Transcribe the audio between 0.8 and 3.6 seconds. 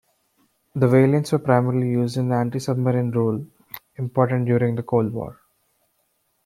"Valiant"s were primarily used in the anti-submarine role,